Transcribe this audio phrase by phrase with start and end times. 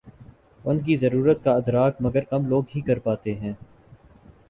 [0.65, 3.53] ان کی ضرورت کا ادراک مگر کم لوگ ہی کر پاتے ہیں۔